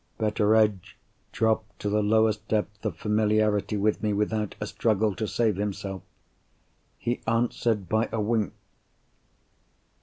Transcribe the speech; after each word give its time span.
Betteredge 0.17 0.97
dropped 1.31 1.77
to 1.77 1.87
the 1.87 2.01
lowest 2.01 2.47
depth 2.47 2.83
of 2.87 2.97
familiarity 2.97 3.77
with 3.77 4.01
me, 4.01 4.13
without 4.13 4.55
a 4.59 4.65
struggle 4.65 5.15
to 5.15 5.27
save 5.27 5.57
himself. 5.57 6.01
He 6.97 7.21
answered 7.27 7.87
by 7.87 8.09
a 8.11 8.19
wink! 8.19 8.51